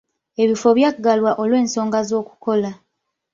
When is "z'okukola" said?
2.09-2.71